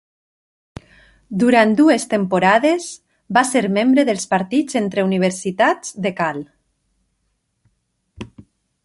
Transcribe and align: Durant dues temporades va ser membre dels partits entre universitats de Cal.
Durant 1.41 1.73
dues 1.81 2.05
temporades 2.13 2.87
va 3.39 3.43
ser 3.49 3.63
membre 3.77 4.05
dels 4.09 4.25
partits 4.33 4.79
entre 4.81 5.05
universitats 5.11 5.95
de 6.07 6.13
Cal. 6.23 6.43